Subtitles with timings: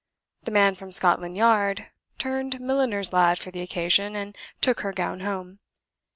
[0.41, 5.19] The man from Scotland Yard turned milliner's lad for the occasion, and took her gown
[5.19, 5.59] home.